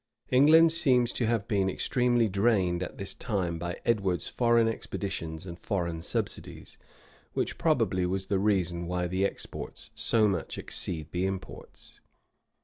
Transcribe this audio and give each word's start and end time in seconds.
England 0.31 0.71
seems 0.71 1.13
to 1.13 1.27
have 1.27 1.47
been 1.47 1.69
extremely 1.69 2.27
drained 2.27 2.81
at 2.81 2.97
this 2.97 3.13
time 3.13 3.59
by 3.59 3.79
Edward's 3.85 4.27
foreign 4.27 4.67
expeditions 4.67 5.45
and 5.45 5.59
foreign 5.59 6.01
subsidies, 6.01 6.79
which 7.33 7.59
probably 7.59 8.07
was 8.07 8.25
the 8.25 8.39
reason 8.39 8.87
why 8.87 9.05
the 9.05 9.23
exports 9.23 9.91
so 9.93 10.27
much 10.27 10.57
exceed 10.57 11.11
the 11.11 11.27
imports. 11.27 12.01